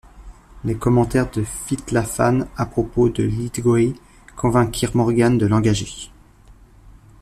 [0.65, 3.93] Les commentaires que fit Laffan, à propos de Lythgoe,
[4.35, 6.09] convainquirent Morgan de l'engager.